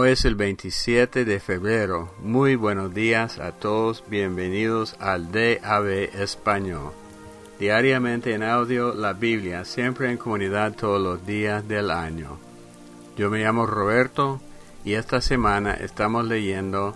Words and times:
Hoy 0.00 0.10
es 0.10 0.24
el 0.24 0.36
27 0.36 1.24
de 1.24 1.40
febrero. 1.40 2.14
Muy 2.20 2.54
buenos 2.54 2.94
días 2.94 3.40
a 3.40 3.50
todos. 3.50 4.04
Bienvenidos 4.08 4.94
al 5.00 5.32
DAB 5.32 5.88
Español. 6.14 6.92
Diariamente 7.58 8.32
en 8.32 8.44
audio 8.44 8.94
la 8.94 9.14
Biblia, 9.14 9.64
siempre 9.64 10.08
en 10.08 10.16
comunidad 10.16 10.76
todos 10.76 11.02
los 11.02 11.26
días 11.26 11.66
del 11.66 11.90
año. 11.90 12.38
Yo 13.16 13.28
me 13.28 13.40
llamo 13.40 13.66
Roberto 13.66 14.40
y 14.84 14.92
esta 14.92 15.20
semana 15.20 15.74
estamos 15.74 16.28
leyendo 16.28 16.94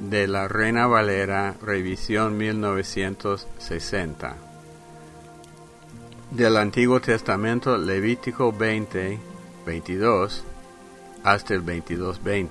de 0.00 0.28
la 0.28 0.46
Reina 0.46 0.86
Valera, 0.86 1.54
revisión 1.62 2.36
1960. 2.36 4.36
Del 6.32 6.58
Antiguo 6.58 7.00
Testamento, 7.00 7.78
Levítico 7.78 8.52
20, 8.52 9.18
22 9.64 10.44
hasta 11.24 11.54
el 11.54 11.64
22.20. 11.64 12.48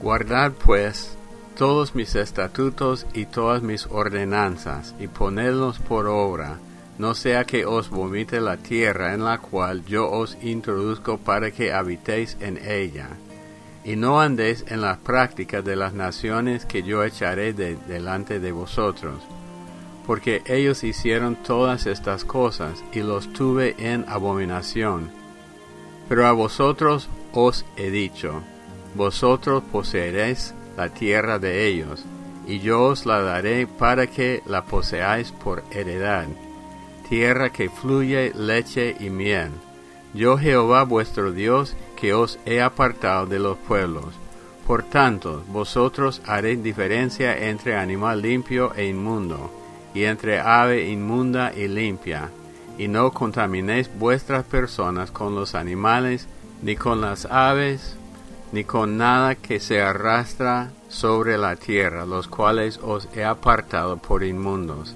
Guardad 0.00 0.52
pues 0.52 1.16
todos 1.56 1.96
mis 1.96 2.14
estatutos 2.14 3.04
y 3.12 3.26
todas 3.26 3.62
mis 3.62 3.86
ordenanzas 3.86 4.94
y 5.00 5.08
ponedlos 5.08 5.80
por 5.80 6.06
obra, 6.06 6.58
no 6.98 7.14
sea 7.14 7.44
que 7.44 7.66
os 7.66 7.90
vomite 7.90 8.40
la 8.40 8.56
tierra 8.56 9.12
en 9.12 9.24
la 9.24 9.38
cual 9.38 9.84
yo 9.84 10.08
os 10.08 10.38
introduzco 10.40 11.18
para 11.18 11.50
que 11.50 11.72
habitéis 11.72 12.36
en 12.40 12.58
ella. 12.64 13.08
Y 13.84 13.96
no 13.96 14.20
andéis 14.20 14.64
en 14.68 14.82
las 14.82 14.98
prácticas 14.98 15.64
de 15.64 15.74
las 15.74 15.94
naciones 15.94 16.64
que 16.64 16.82
yo 16.84 17.02
echaré 17.02 17.52
de 17.52 17.76
delante 17.88 18.38
de 18.38 18.52
vosotros, 18.52 19.22
porque 20.06 20.42
ellos 20.46 20.84
hicieron 20.84 21.36
todas 21.36 21.86
estas 21.86 22.24
cosas 22.24 22.84
y 22.92 23.00
los 23.00 23.32
tuve 23.32 23.74
en 23.78 24.04
abominación. 24.08 25.10
Pero 26.08 26.26
a 26.26 26.32
vosotros 26.32 27.08
os 27.32 27.64
he 27.76 27.90
dicho, 27.90 28.42
vosotros 28.94 29.62
poseeréis 29.70 30.54
la 30.76 30.88
tierra 30.88 31.38
de 31.38 31.66
ellos, 31.66 32.04
y 32.46 32.60
yo 32.60 32.84
os 32.84 33.04
la 33.04 33.20
daré 33.20 33.66
para 33.66 34.06
que 34.06 34.42
la 34.46 34.64
poseáis 34.64 35.32
por 35.32 35.62
heredad, 35.70 36.26
tierra 37.08 37.50
que 37.50 37.68
fluye 37.68 38.32
leche 38.34 38.96
y 38.98 39.10
miel. 39.10 39.50
Yo 40.14 40.38
Jehová 40.38 40.84
vuestro 40.84 41.32
Dios, 41.32 41.76
que 41.96 42.14
os 42.14 42.38
he 42.46 42.62
apartado 42.62 43.26
de 43.26 43.38
los 43.38 43.58
pueblos. 43.58 44.14
Por 44.66 44.82
tanto, 44.82 45.44
vosotros 45.48 46.22
haréis 46.26 46.62
diferencia 46.62 47.36
entre 47.48 47.76
animal 47.76 48.22
limpio 48.22 48.72
e 48.74 48.86
inmundo, 48.86 49.50
y 49.94 50.04
entre 50.04 50.40
ave 50.40 50.88
inmunda 50.88 51.52
y 51.54 51.68
limpia, 51.68 52.30
y 52.78 52.88
no 52.88 53.10
contaminéis 53.10 53.90
vuestras 53.98 54.44
personas 54.44 55.10
con 55.10 55.34
los 55.34 55.54
animales 55.54 56.28
ni 56.62 56.76
con 56.76 57.00
las 57.00 57.26
aves, 57.26 57.96
ni 58.52 58.64
con 58.64 58.96
nada 58.96 59.34
que 59.34 59.60
se 59.60 59.80
arrastra 59.80 60.70
sobre 60.88 61.38
la 61.38 61.56
tierra, 61.56 62.06
los 62.06 62.28
cuales 62.28 62.80
os 62.82 63.08
he 63.14 63.24
apartado 63.24 63.98
por 63.98 64.24
inmundos. 64.24 64.94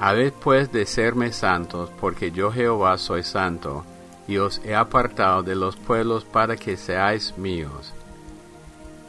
Habed 0.00 0.32
pues 0.32 0.72
de 0.72 0.86
serme 0.86 1.32
santos, 1.32 1.90
porque 2.00 2.30
yo 2.30 2.50
Jehová 2.52 2.98
soy 2.98 3.22
santo, 3.22 3.84
y 4.26 4.38
os 4.38 4.60
he 4.64 4.74
apartado 4.74 5.42
de 5.42 5.56
los 5.56 5.76
pueblos 5.76 6.24
para 6.24 6.56
que 6.56 6.76
seáis 6.76 7.36
míos. 7.36 7.92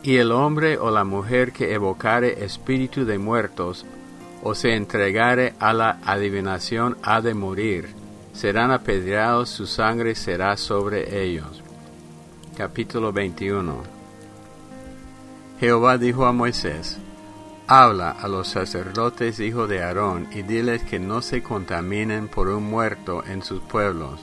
Y 0.02 0.18
el 0.18 0.32
hombre 0.32 0.78
o 0.78 0.92
la 0.92 1.04
mujer 1.04 1.52
que 1.52 1.74
evocare 1.74 2.44
espíritu 2.44 3.06
de 3.06 3.18
muertos, 3.18 3.86
o 4.42 4.56
se 4.56 4.74
entregare 4.76 5.54
a 5.60 5.74
la 5.74 6.00
adivinación, 6.06 6.98
ha 7.04 7.22
de 7.22 7.34
morir 7.34 7.99
serán 8.34 8.72
apedreados, 8.72 9.50
su 9.50 9.66
sangre 9.68 10.16
será 10.16 10.56
sobre 10.58 11.24
ellos. 11.24 11.64
Capítulo 12.58 13.12
21 13.12 13.84
Jehová 15.60 15.98
dijo 15.98 16.26
a 16.26 16.32
Moisés, 16.32 16.98
Habla 17.68 18.12
a 18.12 18.28
los 18.28 18.48
sacerdotes 18.48 19.40
hijos 19.40 19.70
de 19.70 19.84
Aarón 19.84 20.28
y 20.34 20.42
diles 20.42 20.84
que 20.84 21.00
no 21.00 21.22
se 21.22 21.44
contaminen 21.44 22.28
por 22.28 22.48
un 22.48 22.64
muerto 22.64 23.24
en 23.26 23.44
sus 23.44 23.62
pueblos, 23.62 24.22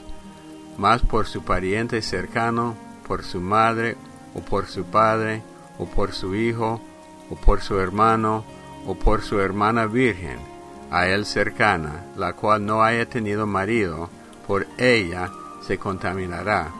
mas 0.77 1.01
por 1.01 1.27
su 1.27 1.43
pariente 1.43 2.01
cercano, 2.01 2.75
por 3.07 3.23
su 3.23 3.39
madre, 3.39 3.95
o 4.33 4.41
por 4.41 4.65
su 4.65 4.83
padre, 4.85 5.43
o 5.79 5.85
por 5.85 6.13
su 6.13 6.35
hijo, 6.35 6.81
o 7.29 7.35
por 7.35 7.61
su 7.61 7.79
hermano, 7.79 8.43
o 8.85 8.95
por 8.95 9.21
su 9.21 9.39
hermana 9.39 9.85
virgen 9.85 10.56
a 10.91 11.07
él 11.07 11.25
cercana, 11.25 12.05
la 12.15 12.33
cual 12.33 12.65
no 12.65 12.83
haya 12.83 13.05
tenido 13.07 13.45
marido, 13.45 14.09
por 14.45 14.67
ella 14.77 15.31
se 15.61 15.77
contaminará. 15.77 16.71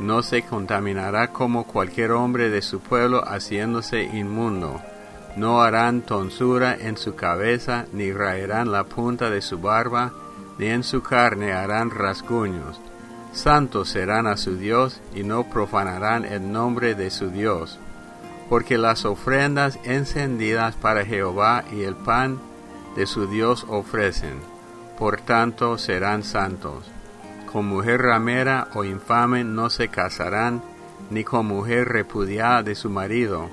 No 0.00 0.22
se 0.22 0.42
contaminará 0.42 1.28
como 1.28 1.64
cualquier 1.64 2.12
hombre 2.12 2.50
de 2.50 2.62
su 2.62 2.80
pueblo 2.80 3.22
haciéndose 3.24 4.02
inmundo. 4.02 4.80
No 5.36 5.62
harán 5.62 6.02
tonsura 6.02 6.74
en 6.74 6.96
su 6.96 7.14
cabeza, 7.14 7.86
ni 7.92 8.12
raerán 8.12 8.72
la 8.72 8.84
punta 8.84 9.30
de 9.30 9.40
su 9.40 9.58
barba, 9.58 10.12
ni 10.58 10.66
en 10.66 10.82
su 10.82 11.02
carne 11.02 11.52
harán 11.52 11.90
rasguños. 11.90 12.80
Santos 13.32 13.88
serán 13.88 14.26
a 14.26 14.36
su 14.36 14.56
Dios, 14.56 15.00
y 15.14 15.22
no 15.22 15.44
profanarán 15.44 16.24
el 16.24 16.50
nombre 16.50 16.94
de 16.94 17.10
su 17.10 17.30
Dios. 17.30 17.78
Porque 18.50 18.76
las 18.76 19.04
ofrendas 19.04 19.78
encendidas 19.84 20.74
para 20.74 21.04
Jehová 21.04 21.64
y 21.72 21.84
el 21.84 21.94
pan 21.94 22.38
de 22.96 23.06
su 23.06 23.26
Dios 23.26 23.66
ofrecen, 23.68 24.40
por 24.98 25.20
tanto 25.20 25.78
serán 25.78 26.22
santos. 26.22 26.90
Con 27.50 27.66
mujer 27.66 28.00
ramera 28.02 28.68
o 28.74 28.84
infame 28.84 29.44
no 29.44 29.70
se 29.70 29.88
casarán, 29.88 30.62
ni 31.10 31.24
con 31.24 31.46
mujer 31.46 31.88
repudiada 31.88 32.62
de 32.62 32.74
su 32.74 32.88
marido, 32.88 33.50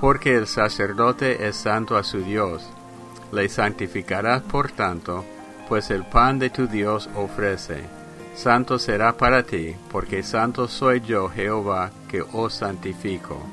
porque 0.00 0.36
el 0.36 0.46
sacerdote 0.46 1.48
es 1.48 1.56
santo 1.56 1.96
a 1.96 2.04
su 2.04 2.20
Dios. 2.20 2.68
Le 3.32 3.48
santificarás 3.48 4.42
por 4.42 4.70
tanto, 4.70 5.24
pues 5.68 5.90
el 5.90 6.04
pan 6.04 6.38
de 6.38 6.50
tu 6.50 6.66
Dios 6.66 7.08
ofrece. 7.14 7.84
Santo 8.34 8.78
será 8.78 9.14
para 9.14 9.42
ti, 9.42 9.74
porque 9.90 10.22
santo 10.22 10.68
soy 10.68 11.00
yo 11.00 11.28
Jehová 11.28 11.90
que 12.08 12.22
os 12.22 12.54
santifico. 12.54 13.44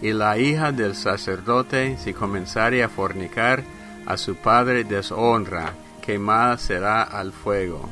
Y 0.00 0.12
la 0.12 0.38
hija 0.38 0.72
del 0.72 0.94
sacerdote, 0.94 1.96
si 1.98 2.12
comenzare 2.12 2.82
a 2.82 2.88
fornicar, 2.88 3.62
a 4.06 4.16
su 4.16 4.36
padre 4.36 4.84
deshonra, 4.84 5.74
quemada 6.00 6.56
será 6.58 7.02
al 7.02 7.32
fuego. 7.32 7.88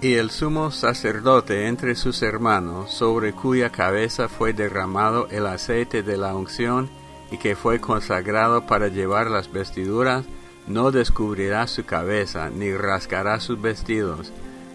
Y 0.00 0.14
el 0.14 0.30
sumo 0.30 0.70
sacerdote 0.70 1.68
entre 1.68 1.94
sus 1.94 2.22
hermanos, 2.22 2.90
sobre 2.90 3.32
cuya 3.32 3.70
cabeza 3.70 4.28
fue 4.28 4.52
derramado 4.52 5.28
el 5.30 5.46
aceite 5.46 6.02
de 6.02 6.16
la 6.16 6.34
unción, 6.34 6.90
y 7.30 7.38
que 7.38 7.56
fue 7.56 7.80
consagrado 7.80 8.66
para 8.66 8.88
llevar 8.88 9.30
las 9.30 9.50
vestiduras, 9.50 10.26
no 10.66 10.90
descubrirá 10.90 11.66
su 11.66 11.84
cabeza, 11.84 12.50
ni 12.50 12.74
rascará 12.76 13.40
sus 13.40 13.60
vestidos, 13.60 14.32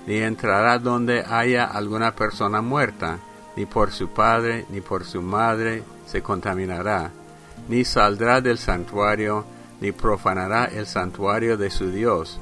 ni 0.08 0.18
entrará 0.18 0.80
donde 0.80 1.24
haya 1.28 1.66
alguna 1.66 2.16
persona 2.16 2.62
muerta, 2.62 3.20
ni 3.56 3.66
por 3.66 3.92
su 3.92 4.10
padre, 4.10 4.66
ni 4.70 4.82
por 4.82 5.04
su 5.04 5.22
madre 5.22 5.84
se 6.06 6.22
contaminará, 6.22 7.12
ni 7.68 7.84
saldrá 7.84 8.40
del 8.40 8.58
santuario, 8.58 9.46
ni 9.82 9.92
profanará 9.92 10.66
el 10.66 10.86
santuario 10.88 11.58
de 11.58 11.70
su 11.70 11.92
Dios, 11.92 12.40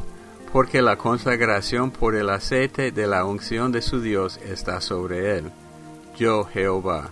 porque 0.52 0.82
la 0.82 0.98
consagración 0.98 1.92
por 1.92 2.16
el 2.16 2.30
aceite 2.30 2.92
de 2.92 3.08
la 3.08 3.26
unción 3.26 3.72
de 3.72 3.82
su 3.82 4.02
Dios 4.02 4.40
está 4.46 4.80
sobre 4.82 5.38
él. 5.38 5.52
Yo, 6.18 6.46
Jehová, 6.46 7.10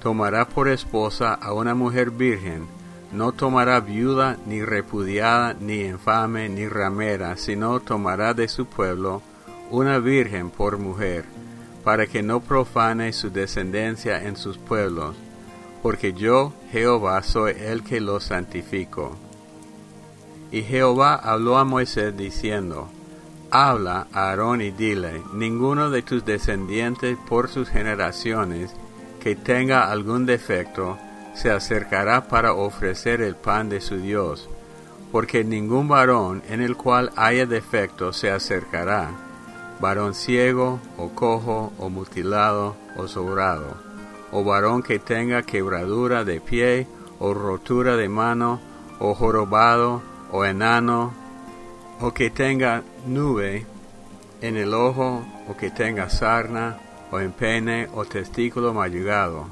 tomará 0.00 0.46
por 0.46 0.68
esposa 0.68 1.32
a 1.34 1.52
una 1.52 1.74
mujer 1.74 2.10
virgen, 2.10 2.66
no 3.12 3.32
tomará 3.32 3.80
viuda, 3.80 4.36
ni 4.46 4.62
repudiada, 4.62 5.54
ni 5.58 5.84
infame, 5.84 6.48
ni 6.48 6.68
ramera, 6.68 7.36
sino 7.36 7.80
tomará 7.80 8.34
de 8.34 8.48
su 8.48 8.66
pueblo 8.66 9.22
una 9.70 9.98
virgen 9.98 10.50
por 10.50 10.78
mujer, 10.78 11.24
para 11.82 12.06
que 12.06 12.22
no 12.22 12.40
profane 12.40 13.12
su 13.12 13.30
descendencia 13.30 14.22
en 14.22 14.36
sus 14.36 14.58
pueblos, 14.58 15.16
porque 15.82 16.12
yo, 16.12 16.52
Jehová, 16.72 17.22
soy 17.22 17.54
el 17.58 17.82
que 17.82 18.00
los 18.00 18.24
santifico. 18.24 19.16
Y 20.50 20.62
Jehová 20.62 21.14
habló 21.14 21.58
a 21.58 21.64
Moisés 21.64 22.16
diciendo, 22.16 22.88
Habla 23.50 24.08
a 24.12 24.30
Aarón 24.30 24.60
y 24.60 24.70
dile, 24.70 25.22
ninguno 25.32 25.90
de 25.90 26.02
tus 26.02 26.24
descendientes 26.24 27.16
por 27.28 27.48
sus 27.48 27.68
generaciones 27.68 28.74
que 29.20 29.36
tenga 29.36 29.90
algún 29.90 30.26
defecto, 30.26 30.98
se 31.34 31.50
acercará 31.50 32.28
para 32.28 32.54
ofrecer 32.54 33.20
el 33.20 33.36
pan 33.36 33.68
de 33.68 33.80
su 33.80 33.98
Dios, 33.98 34.48
porque 35.12 35.44
ningún 35.44 35.86
varón 35.86 36.42
en 36.48 36.60
el 36.60 36.76
cual 36.76 37.12
haya 37.16 37.46
defecto 37.46 38.12
se 38.12 38.30
acercará, 38.30 39.10
varón 39.80 40.14
ciego, 40.14 40.80
o 40.96 41.10
cojo, 41.10 41.72
o 41.78 41.88
mutilado, 41.88 42.74
o 42.96 43.06
sobrado, 43.06 43.76
o 44.32 44.44
varón 44.44 44.82
que 44.82 44.98
tenga 44.98 45.42
quebradura 45.42 46.24
de 46.24 46.40
pie, 46.40 46.86
o 47.18 47.34
rotura 47.34 47.96
de 47.96 48.08
mano, 48.08 48.60
o 48.98 49.14
jorobado, 49.14 50.02
o 50.32 50.44
enano, 50.44 51.12
o 52.00 52.12
que 52.12 52.30
tenga 52.30 52.82
nube 53.06 53.66
en 54.40 54.56
el 54.56 54.74
ojo, 54.74 55.24
o 55.48 55.56
que 55.56 55.70
tenga 55.70 56.10
sarna, 56.10 56.78
o 57.10 57.20
en 57.20 57.32
pene, 57.32 57.88
o 57.94 58.04
testículo 58.04 58.74
mayugado, 58.74 59.46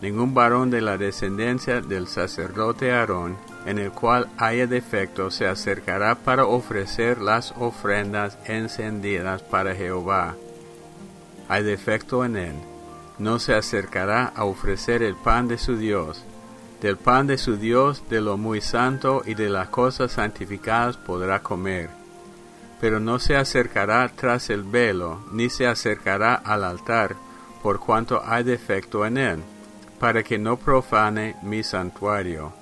Ningún 0.00 0.32
varón 0.32 0.70
de 0.70 0.80
la 0.80 0.96
descendencia 0.96 1.80
del 1.80 2.06
sacerdote 2.06 2.92
Aarón, 2.92 3.36
en 3.66 3.80
el 3.80 3.90
cual 3.90 4.28
haya 4.38 4.68
defecto, 4.68 5.32
se 5.32 5.48
acercará 5.48 6.14
para 6.14 6.46
ofrecer 6.46 7.20
las 7.20 7.52
ofrendas 7.58 8.38
encendidas 8.44 9.42
para 9.42 9.74
Jehová. 9.74 10.36
Hay 11.48 11.64
defecto 11.64 12.24
en 12.24 12.36
él. 12.36 12.54
No 13.18 13.40
se 13.40 13.54
acercará 13.54 14.26
a 14.36 14.44
ofrecer 14.44 15.02
el 15.02 15.16
pan 15.16 15.48
de 15.48 15.58
su 15.58 15.76
Dios. 15.76 16.24
Del 16.80 16.96
pan 16.96 17.26
de 17.26 17.38
su 17.38 17.56
Dios, 17.56 18.04
de 18.08 18.20
lo 18.20 18.36
muy 18.36 18.60
santo 18.60 19.22
y 19.26 19.34
de 19.34 19.48
las 19.48 19.68
cosas 19.68 20.12
santificadas 20.12 20.96
podrá 20.96 21.42
comer. 21.42 21.90
Pero 22.80 23.00
no 23.00 23.18
se 23.18 23.36
acercará 23.36 24.08
tras 24.14 24.50
el 24.50 24.62
velo, 24.62 25.20
ni 25.32 25.50
se 25.50 25.66
acercará 25.66 26.34
al 26.34 26.62
altar, 26.62 27.16
por 27.62 27.80
cuanto 27.80 28.22
hay 28.24 28.44
defecto 28.44 29.04
en 29.04 29.18
él 29.18 29.42
para 29.98 30.22
que 30.22 30.38
no 30.38 30.56
profane 30.56 31.36
mi 31.42 31.62
santuario, 31.62 32.52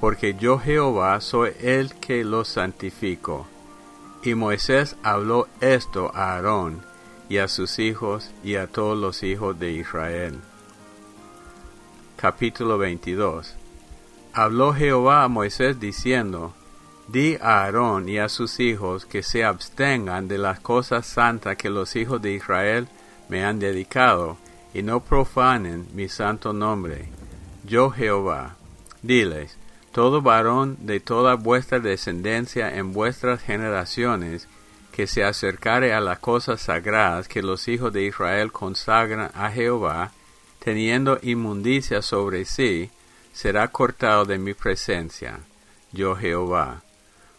porque 0.00 0.34
yo 0.34 0.58
Jehová 0.58 1.20
soy 1.20 1.52
el 1.60 1.94
que 1.94 2.24
lo 2.24 2.44
santifico. 2.44 3.46
Y 4.22 4.34
Moisés 4.34 4.96
habló 5.02 5.48
esto 5.60 6.10
a 6.14 6.34
Aarón 6.34 6.82
y 7.28 7.38
a 7.38 7.48
sus 7.48 7.78
hijos 7.78 8.30
y 8.42 8.56
a 8.56 8.66
todos 8.66 8.96
los 8.96 9.22
hijos 9.22 9.58
de 9.58 9.72
Israel. 9.72 10.40
Capítulo 12.20 12.78
22 12.78 13.54
Habló 14.32 14.74
Jehová 14.74 15.22
a 15.22 15.28
Moisés 15.28 15.78
diciendo, 15.78 16.52
Di 17.06 17.36
a 17.36 17.62
Aarón 17.62 18.08
y 18.08 18.18
a 18.18 18.28
sus 18.28 18.58
hijos 18.58 19.06
que 19.06 19.22
se 19.22 19.44
abstengan 19.44 20.26
de 20.26 20.36
las 20.36 20.58
cosas 20.58 21.06
santas 21.06 21.56
que 21.56 21.70
los 21.70 21.94
hijos 21.94 22.20
de 22.20 22.32
Israel 22.32 22.88
me 23.28 23.44
han 23.44 23.60
dedicado, 23.60 24.36
y 24.74 24.82
no 24.82 24.98
profanen 24.98 25.86
mi 25.94 26.08
santo 26.08 26.52
nombre. 26.52 27.08
Yo 27.62 27.88
Jehová. 27.92 28.56
Diles, 29.00 29.56
todo 29.92 30.20
varón 30.20 30.76
de 30.80 30.98
toda 30.98 31.36
vuestra 31.36 31.78
descendencia 31.78 32.74
en 32.74 32.92
vuestras 32.92 33.40
generaciones, 33.40 34.48
que 34.90 35.06
se 35.06 35.22
acercare 35.22 35.94
a 35.94 36.00
las 36.00 36.18
cosas 36.18 36.62
sagradas 36.62 37.28
que 37.28 37.42
los 37.42 37.68
hijos 37.68 37.92
de 37.92 38.02
Israel 38.02 38.50
consagran 38.50 39.30
a 39.34 39.52
Jehová, 39.52 40.10
teniendo 40.68 41.18
inmundicia 41.22 42.02
sobre 42.02 42.44
sí, 42.44 42.90
será 43.32 43.68
cortado 43.68 44.26
de 44.26 44.36
mi 44.36 44.52
presencia. 44.52 45.40
Yo 45.92 46.14
Jehová. 46.14 46.82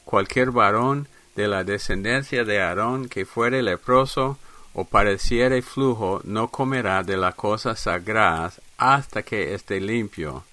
Cualquier 0.04 0.50
varón 0.50 1.08
de 1.36 1.48
la 1.48 1.64
descendencia 1.64 2.44
de 2.44 2.60
Aarón 2.60 3.08
que 3.08 3.28
fuere 3.28 3.62
leproso, 3.62 4.40
o 4.74 4.84
pareciere 4.84 5.62
flujo, 5.62 6.22
no 6.24 6.48
comerá 6.48 7.04
de 7.04 7.18
las 7.18 7.36
cosas 7.36 7.82
sagradas 7.82 8.62
hasta 8.80 9.22
que 9.22 9.54
esté 9.54 9.80
limpio. 9.80 10.44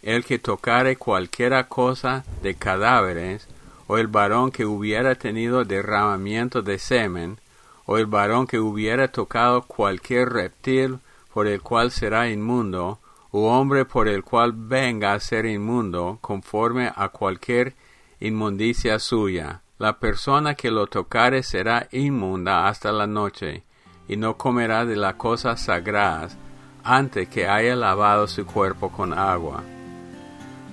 El 0.00 0.24
que 0.24 0.38
tocare 0.38 0.96
cualquiera 0.96 1.68
cosa 1.68 2.24
de 2.40 2.54
cadáveres, 2.54 3.46
o 3.86 3.98
el 3.98 4.06
varón 4.06 4.50
que 4.50 4.64
hubiera 4.64 5.14
tenido 5.14 5.66
derramamiento 5.66 6.62
de 6.62 6.78
semen, 6.78 7.38
o 7.84 7.98
el 7.98 8.06
varón 8.06 8.46
que 8.46 8.60
hubiera 8.60 9.08
tocado 9.08 9.60
cualquier 9.64 10.30
reptil 10.30 10.98
por 11.32 11.46
el 11.46 11.62
cual 11.62 11.90
será 11.90 12.28
inmundo, 12.28 13.00
o 13.30 13.48
hombre 13.48 13.84
por 13.84 14.08
el 14.08 14.22
cual 14.22 14.52
venga 14.52 15.14
a 15.14 15.20
ser 15.20 15.46
inmundo, 15.46 16.18
conforme 16.20 16.92
a 16.94 17.08
cualquier 17.08 17.74
inmundicia 18.20 18.98
suya, 18.98 19.62
la 19.78 19.98
persona 19.98 20.54
que 20.54 20.70
lo 20.70 20.86
tocare 20.86 21.42
será 21.42 21.88
inmunda 21.90 22.68
hasta 22.68 22.92
la 22.92 23.06
noche, 23.06 23.64
y 24.06 24.16
no 24.16 24.36
comerá 24.36 24.84
de 24.84 24.96
las 24.96 25.14
cosas 25.14 25.62
sagradas 25.62 26.36
antes 26.84 27.28
que 27.28 27.48
haya 27.48 27.74
lavado 27.76 28.28
su 28.28 28.44
cuerpo 28.44 28.90
con 28.90 29.16
agua. 29.16 29.62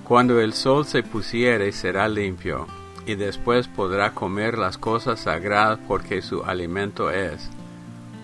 Cuando 0.04 0.40
el 0.40 0.52
sol 0.52 0.84
se 0.84 1.02
pusiere 1.02 1.72
será 1.72 2.08
limpio, 2.08 2.66
y 3.06 3.14
después 3.14 3.66
podrá 3.68 4.12
comer 4.12 4.58
las 4.58 4.76
cosas 4.76 5.20
sagradas 5.20 5.78
porque 5.88 6.20
su 6.20 6.44
alimento 6.44 7.10
es. 7.10 7.48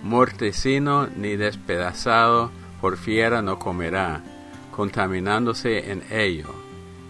Mortecino 0.07 1.09
ni 1.09 1.35
despedazado 1.37 2.53
por 2.81 2.97
fiera 2.97 3.43
no 3.43 3.59
comerá, 3.59 4.23
contaminándose 4.71 5.91
en 5.91 6.05
ello. 6.11 6.47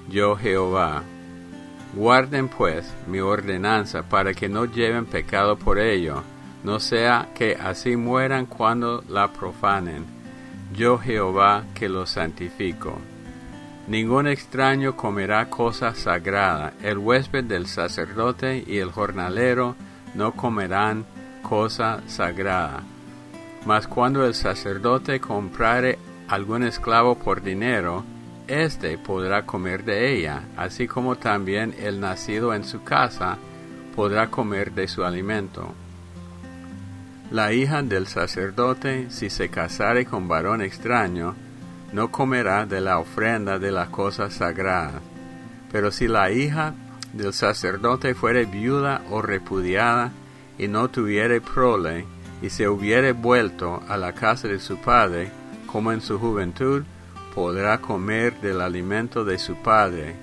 Yo 0.08 0.34
Jehová. 0.34 1.02
Guarden 1.94 2.48
pues 2.48 2.90
mi 3.06 3.20
ordenanza 3.20 4.02
para 4.08 4.32
que 4.32 4.48
no 4.48 4.64
lleven 4.64 5.04
pecado 5.04 5.58
por 5.58 5.78
ello, 5.78 6.22
no 6.64 6.80
sea 6.80 7.28
que 7.34 7.54
así 7.54 7.96
mueran 7.96 8.46
cuando 8.46 9.04
la 9.08 9.30
profanen. 9.30 10.06
Yo 10.74 10.98
Jehová 10.98 11.64
que 11.74 11.90
los 11.90 12.10
santifico. 12.10 12.98
Ningún 13.88 14.26
extraño 14.26 14.96
comerá 14.96 15.50
cosa 15.50 15.94
sagrada, 15.94 16.72
el 16.82 16.96
huésped 16.96 17.44
del 17.44 17.66
sacerdote 17.66 18.64
y 18.66 18.78
el 18.78 18.90
jornalero 18.90 19.76
no 20.14 20.32
comerán 20.32 21.04
cosa 21.48 22.00
sagrada. 22.08 22.82
Mas 23.64 23.86
cuando 23.86 24.26
el 24.26 24.34
sacerdote 24.34 25.20
comprare 25.20 25.96
algún 26.26 26.64
esclavo 26.64 27.14
por 27.14 27.40
dinero, 27.40 28.04
éste 28.48 28.98
podrá 28.98 29.46
comer 29.46 29.84
de 29.84 30.12
ella, 30.12 30.42
así 30.56 30.88
como 30.88 31.14
también 31.14 31.72
el 31.78 32.00
nacido 32.00 32.52
en 32.52 32.64
su 32.64 32.82
casa 32.82 33.38
podrá 33.94 34.28
comer 34.28 34.72
de 34.72 34.88
su 34.88 35.04
alimento. 35.04 35.72
La 37.30 37.52
hija 37.52 37.80
del 37.82 38.08
sacerdote, 38.08 39.06
si 39.10 39.30
se 39.30 39.48
casare 39.48 40.04
con 40.04 40.26
varón 40.26 40.62
extraño, 40.62 41.36
no 41.92 42.10
comerá 42.10 42.66
de 42.66 42.80
la 42.80 42.98
ofrenda 42.98 43.60
de 43.60 43.70
las 43.70 43.88
cosas 43.90 44.34
sagradas. 44.34 45.00
Pero 45.70 45.92
si 45.92 46.08
la 46.08 46.28
hija 46.32 46.74
del 47.12 47.32
sacerdote 47.32 48.14
fuere 48.14 48.46
viuda 48.46 49.02
o 49.10 49.22
repudiada 49.22 50.10
y 50.58 50.68
no 50.68 50.88
tuviere 50.88 51.40
prole, 51.40 52.06
y 52.42 52.50
se 52.50 52.68
hubiere 52.68 53.12
vuelto 53.12 53.82
a 53.88 53.96
la 53.96 54.12
casa 54.12 54.48
de 54.48 54.58
su 54.58 54.78
padre, 54.78 55.30
como 55.66 55.92
en 55.92 56.00
su 56.00 56.18
juventud, 56.18 56.84
podrá 57.34 57.78
comer 57.78 58.40
del 58.40 58.60
alimento 58.60 59.24
de 59.24 59.38
su 59.38 59.56
padre, 59.56 60.14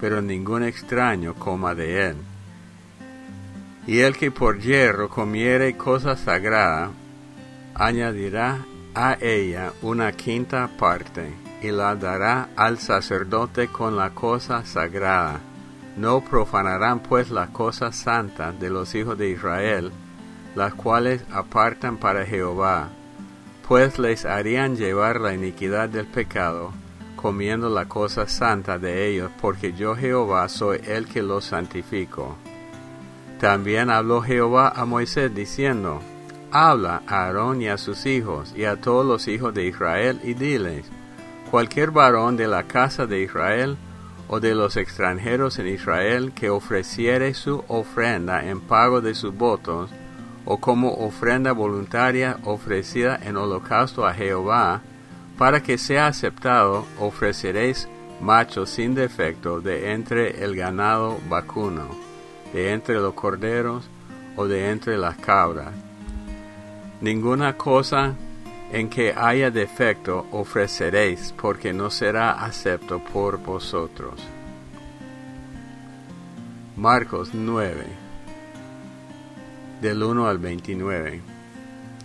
pero 0.00 0.20
ningún 0.20 0.62
extraño 0.62 1.34
coma 1.34 1.74
de 1.74 2.08
él. 2.08 2.16
Y 3.86 4.00
el 4.00 4.16
que 4.16 4.30
por 4.30 4.58
hierro 4.58 5.08
comiere 5.08 5.76
cosa 5.76 6.16
sagrada, 6.16 6.90
añadirá 7.74 8.64
a 8.94 9.16
ella 9.20 9.72
una 9.82 10.10
quinta 10.12 10.68
parte, 10.78 11.32
y 11.62 11.70
la 11.70 11.94
dará 11.94 12.48
al 12.56 12.78
sacerdote 12.78 13.68
con 13.68 13.96
la 13.96 14.10
cosa 14.10 14.64
sagrada. 14.64 15.40
No 15.96 16.20
profanarán 16.20 17.00
pues 17.00 17.30
las 17.30 17.50
cosas 17.50 17.96
santas 17.96 18.58
de 18.60 18.68
los 18.68 18.94
hijos 18.94 19.16
de 19.16 19.30
Israel, 19.30 19.92
las 20.54 20.74
cuales 20.74 21.24
apartan 21.32 21.96
para 21.96 22.26
Jehová, 22.26 22.90
pues 23.66 23.98
les 23.98 24.24
harían 24.24 24.76
llevar 24.76 25.20
la 25.20 25.34
iniquidad 25.34 25.88
del 25.88 26.06
pecado, 26.06 26.72
comiendo 27.16 27.68
la 27.68 27.86
cosa 27.86 28.28
santa 28.28 28.78
de 28.78 29.08
ellos, 29.08 29.30
porque 29.40 29.72
yo 29.72 29.96
Jehová 29.96 30.48
soy 30.48 30.80
el 30.86 31.06
que 31.06 31.22
los 31.22 31.46
santifico. 31.46 32.36
También 33.40 33.90
habló 33.90 34.22
Jehová 34.22 34.72
a 34.74 34.84
Moisés 34.84 35.34
diciendo, 35.34 36.00
Habla 36.52 37.02
a 37.06 37.24
Aarón 37.24 37.60
y 37.60 37.68
a 37.68 37.76
sus 37.76 38.06
hijos 38.06 38.54
y 38.56 38.64
a 38.64 38.80
todos 38.80 39.04
los 39.04 39.28
hijos 39.28 39.52
de 39.52 39.66
Israel 39.66 40.20
y 40.22 40.34
diles, 40.34 40.86
cualquier 41.50 41.90
varón 41.90 42.36
de 42.36 42.46
la 42.46 42.62
casa 42.62 43.06
de 43.06 43.20
Israel 43.20 43.76
o 44.28 44.40
de 44.40 44.54
los 44.54 44.76
extranjeros 44.76 45.58
en 45.58 45.68
Israel 45.68 46.32
que 46.34 46.50
ofreciere 46.50 47.34
su 47.34 47.64
ofrenda 47.68 48.44
en 48.46 48.60
pago 48.60 49.00
de 49.00 49.14
sus 49.14 49.34
votos, 49.36 49.90
o 50.44 50.58
como 50.58 50.92
ofrenda 50.94 51.52
voluntaria 51.52 52.38
ofrecida 52.44 53.18
en 53.22 53.36
holocausto 53.36 54.06
a 54.06 54.14
Jehová, 54.14 54.82
para 55.38 55.62
que 55.62 55.76
sea 55.76 56.06
aceptado, 56.06 56.86
ofreceréis 56.98 57.88
macho 58.20 58.64
sin 58.64 58.94
defecto 58.94 59.60
de 59.60 59.92
entre 59.92 60.42
el 60.42 60.56
ganado 60.56 61.18
vacuno, 61.28 61.88
de 62.52 62.72
entre 62.72 62.94
los 62.96 63.14
corderos 63.14 63.88
o 64.36 64.46
de 64.46 64.70
entre 64.70 64.96
las 64.96 65.16
cabras. 65.16 65.72
Ninguna 67.00 67.56
cosa 67.56 68.14
en 68.76 68.90
que 68.90 69.14
haya 69.16 69.50
defecto 69.50 70.26
ofreceréis, 70.32 71.32
porque 71.40 71.72
no 71.72 71.90
será 71.90 72.44
acepto 72.44 73.02
por 73.02 73.38
vosotros. 73.38 74.20
Marcos 76.76 77.30
9 77.32 77.86
del 79.80 80.02
1 80.02 80.28
al 80.28 80.36
29. 80.36 81.22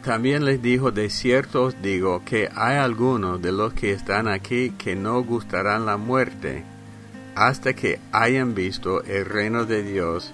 También 0.01 0.45
les 0.45 0.61
dijo, 0.61 0.91
de 0.91 1.09
cierto 1.09 1.63
os 1.63 1.81
digo 1.81 2.23
que 2.23 2.47
hay 2.55 2.77
algunos 2.77 3.41
de 3.41 3.51
los 3.51 3.73
que 3.73 3.91
están 3.91 4.29
aquí 4.29 4.71
que 4.71 4.95
no 4.95 5.21
gustarán 5.23 5.85
la 5.85 5.97
muerte 5.97 6.63
hasta 7.35 7.73
que 7.73 7.99
hayan 8.13 8.55
visto 8.55 9.03
el 9.03 9.25
reino 9.25 9.65
de 9.65 9.83
Dios 9.83 10.33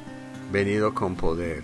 venido 0.51 0.93
con 0.93 1.15
poder. 1.15 1.63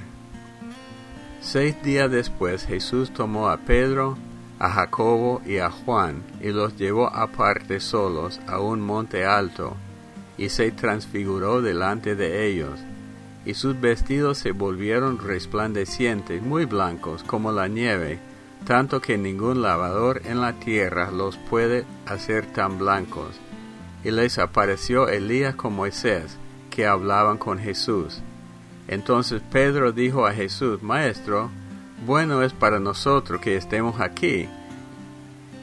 Seis 1.42 1.75
días 1.84 2.10
después 2.10 2.65
Jesús 2.65 3.13
tomó 3.13 3.50
a 3.50 3.58
Pedro, 3.58 4.18
a 4.63 4.70
Jacobo 4.70 5.41
y 5.46 5.58
a 5.58 5.70
Juan, 5.70 6.24
y 6.39 6.53
los 6.53 6.77
llevó 6.77 7.13
aparte 7.13 7.82
solos 7.82 8.39
a 8.48 8.62
un 8.62 8.79
monte 8.79 9.25
alto, 9.25 9.75
y 10.38 10.48
se 10.48 10.72
transfiguró 10.72 11.62
delante 11.62 12.15
de 12.15 12.48
ellos, 12.48 12.79
y 13.43 13.55
sus 13.55 13.82
vestidos 13.82 14.38
se 14.38 14.53
volvieron 14.53 15.20
resplandecientes, 15.20 16.41
muy 16.41 16.63
blancos 16.63 17.24
como 17.24 17.51
la 17.51 17.67
nieve, 17.67 18.20
tanto 18.65 19.01
que 19.01 19.17
ningún 19.17 19.62
lavador 19.62 20.22
en 20.24 20.39
la 20.39 20.53
tierra 20.53 21.12
los 21.12 21.36
puede 21.36 21.84
hacer 22.05 22.46
tan 22.46 22.79
blancos. 22.79 23.36
Y 24.05 24.12
les 24.12 24.39
apareció 24.39 25.10
Elías 25.10 25.55
con 25.55 25.74
Moisés, 25.74 26.38
que 26.70 26.88
hablaban 26.88 27.38
con 27.38 27.60
Jesús. 27.60 28.22
Entonces 28.88 29.41
Pedro 29.51 29.91
dijo 29.91 30.25
a 30.25 30.32
Jesús, 30.32 30.82
Maestro, 30.82 31.51
bueno 32.05 32.41
es 32.43 32.53
para 32.53 32.79
nosotros 32.79 33.41
que 33.41 33.55
estemos 33.55 34.00
aquí. 34.00 34.48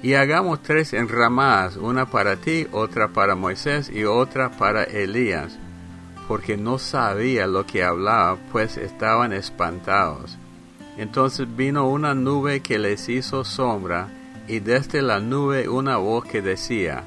Y 0.03 0.15
hagamos 0.15 0.63
tres 0.63 0.95
enramadas, 0.95 1.77
una 1.77 2.07
para 2.07 2.37
ti, 2.37 2.67
otra 2.73 3.09
para 3.09 3.35
Moisés 3.35 3.91
y 3.93 4.05
otra 4.05 4.51
para 4.51 4.85
Elías, 4.85 5.59
porque 6.27 6.57
no 6.57 6.79
sabía 6.79 7.47
lo 7.47 7.67
que 7.67 7.85
hablaba, 7.85 8.39
pues 8.51 8.79
estaban 8.79 9.33
espantados. 9.33 10.39
Entonces 10.97 11.47
vino 11.55 11.89
una 11.89 12.15
nube 12.15 12.61
que 12.61 12.79
les 12.79 13.09
hizo 13.11 13.45
sombra, 13.45 14.09
y 14.49 14.61
desde 14.61 15.03
la 15.03 15.21
nube 15.21 15.69
una 15.69 15.99
voz 15.99 16.25
que 16.25 16.41
decía, 16.41 17.05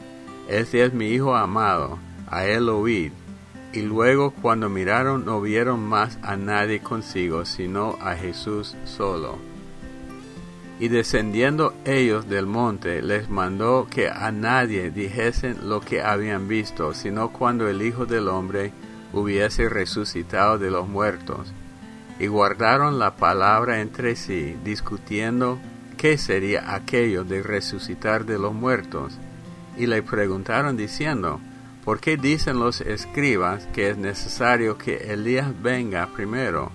Este 0.47 0.83
es 0.83 0.93
mi 0.93 1.07
Hijo 1.07 1.35
amado, 1.35 1.97
a 2.29 2.45
él 2.45 2.69
oíd. 2.69 3.11
Y 3.74 3.82
luego 3.82 4.32
cuando 4.32 4.70
miraron 4.70 5.25
no 5.25 5.42
vieron 5.42 5.84
más 5.84 6.20
a 6.22 6.38
nadie 6.38 6.80
consigo, 6.80 7.44
sino 7.44 7.98
a 8.00 8.15
Jesús 8.15 8.75
solo. 8.86 9.39
Y 10.80 10.89
descendiendo 10.89 11.74
ellos 11.84 12.30
del 12.30 12.46
monte, 12.46 13.01
les 13.01 13.30
mandó 13.30 13.88
que 13.89 14.10
a 14.10 14.32
nadie 14.32 14.92
dijesen 14.92 15.70
lo 15.70 15.82
que 15.82 16.01
habían 16.01 16.48
visto, 16.48 16.94
sino 16.94 17.30
cuando 17.32 17.68
el 17.68 17.82
Hijo 17.82 18.06
del 18.06 18.27
Hombre 18.27 18.74
hubiese 19.12 19.70
resucitado 19.70 20.60
de 20.60 20.70
los 20.70 20.88
muertos. 20.88 21.51
Y 22.20 22.27
guardaron 22.27 23.00
la 23.00 23.15
palabra 23.15 23.82
entre 23.82 24.15
sí, 24.15 24.56
discutiendo 24.63 25.58
qué 25.98 26.18
sería 26.18 26.75
aquello 26.75 27.24
de 27.24 27.42
resucitar 27.42 28.25
de 28.25 28.38
los 28.38 28.53
muertos. 28.53 29.18
Y 29.77 29.88
le 29.88 30.03
preguntaron 30.03 30.77
diciendo, 30.77 31.39
¿Por 31.83 31.99
qué 31.99 32.15
dicen 32.15 32.59
los 32.59 32.79
escribas 32.79 33.67
que 33.73 33.89
es 33.89 33.97
necesario 33.97 34.77
que 34.77 35.11
Elías 35.11 35.49
venga 35.61 36.07
primero? 36.07 36.71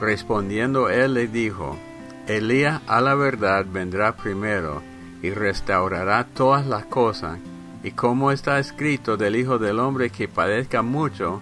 Respondiendo 0.00 0.90
él 0.90 1.14
le 1.14 1.28
dijo, 1.28 1.78
Elías 2.26 2.82
a 2.86 3.00
la 3.00 3.14
verdad 3.14 3.64
vendrá 3.66 4.16
primero 4.16 4.82
y 5.22 5.30
restaurará 5.30 6.26
todas 6.26 6.66
las 6.66 6.84
cosas, 6.84 7.38
y 7.82 7.92
como 7.92 8.30
está 8.30 8.58
escrito 8.58 9.16
del 9.16 9.34
Hijo 9.34 9.58
del 9.58 9.78
Hombre 9.78 10.10
que 10.10 10.28
padezca 10.28 10.82
mucho 10.82 11.40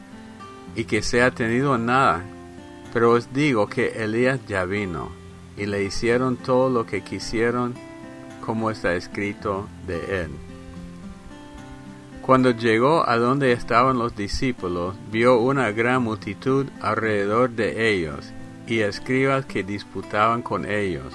y 0.77 0.85
que 0.85 1.03
sea 1.03 1.33
tenido 1.33 1.75
en 1.75 1.87
nada. 1.87 2.23
Pero 2.93 3.13
os 3.13 3.33
digo 3.33 3.67
que 3.67 4.05
Elías 4.05 4.39
ya 4.47 4.65
vino, 4.65 5.11
y 5.57 5.67
le 5.67 5.83
hicieron 5.83 6.37
todo 6.37 6.71
lo 6.71 6.87
que 6.87 7.03
quisieron, 7.03 7.75
como 8.45 8.71
está 8.71 8.95
escrito 8.95 9.67
de 9.89 10.23
él. 10.23 10.31
Cuando 12.27 12.51
llegó 12.51 13.09
a 13.09 13.19
donde 13.19 13.53
estaban 13.53 14.01
los 14.01 14.17
discípulos, 14.17 14.97
vio 15.13 15.39
una 15.39 15.71
gran 15.71 16.03
multitud 16.03 16.67
alrededor 16.81 17.51
de 17.51 17.93
ellos, 17.93 18.33
y 18.67 18.81
escribas 18.81 19.47
que 19.47 19.63
disputaban 19.63 20.43
con 20.43 20.69
ellos. 20.69 21.15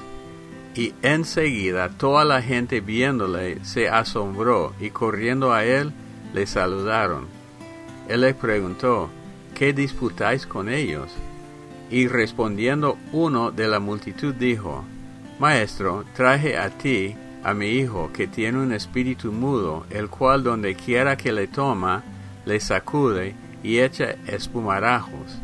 Y 0.74 0.94
enseguida 1.02 1.90
toda 1.90 2.24
la 2.24 2.42
gente 2.42 2.80
viéndole 2.80 3.64
se 3.66 3.90
asombró, 3.90 4.74
y 4.80 4.92
corriendo 4.92 5.52
a 5.52 5.66
él 5.66 5.92
le 6.34 6.48
saludaron. 6.48 7.28
Él 8.08 8.22
les 8.22 8.34
preguntó, 8.34 9.10
¿qué 9.54 9.74
disputáis 9.74 10.48
con 10.48 10.70
ellos? 10.70 11.12
Y 11.90 12.08
respondiendo 12.08 12.98
uno 13.12 13.52
de 13.52 13.68
la 13.68 13.82
multitud 13.82 14.34
dijo, 14.34 14.86
Maestro, 15.40 16.06
traje 16.16 16.58
a 16.58 16.70
ti 16.70 17.18
a 17.44 17.54
mi 17.54 17.68
hijo 17.68 18.12
que 18.14 18.28
tiene 18.28 18.60
un 18.60 18.74
espíritu 18.74 19.32
mudo, 19.32 19.86
el 19.90 20.10
cual 20.10 20.44
donde 20.44 20.76
quiera 20.76 21.18
que 21.18 21.32
le 21.32 21.48
toma, 21.48 22.04
le 22.46 22.60
sacude 22.60 23.36
y 23.64 23.80
echa 23.80 24.16
espumarajos, 24.28 25.40